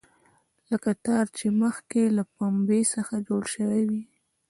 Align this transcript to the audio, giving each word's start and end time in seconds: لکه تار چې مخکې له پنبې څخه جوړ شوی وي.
لکه 0.71 0.89
تار 1.05 1.25
چې 1.37 1.45
مخکې 1.61 2.01
له 2.17 2.23
پنبې 2.35 2.81
څخه 2.95 3.15
جوړ 3.27 3.43
شوی 3.55 3.81
وي. 3.89 4.03